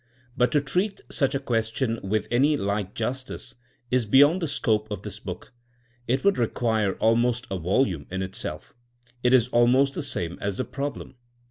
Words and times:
But 0.35 0.51
to 0.53 0.61
treat 0.61 1.01
such 1.11 1.35
a 1.35 1.39
question 1.39 1.99
with 2.01 2.27
anything 2.31 2.65
like 2.65 2.95
justice 2.95 3.53
is 3.91 4.07
beyond 4.07 4.41
the 4.41 4.47
scope 4.47 4.89
of 4.89 5.03
this 5.03 5.19
book; 5.19 5.53
it 6.07 6.23
would 6.23 6.39
require 6.39 6.93
almost 6.97 7.45
a 7.51 7.59
volume 7.59 8.07
in 8.09 8.23
itself. 8.23 8.73
It 9.21 9.31
is 9.31 9.47
almost 9.49 9.93
the 9.93 10.01
same 10.01 10.39
as 10.41 10.57
the 10.57 10.65
problem. 10.65 11.17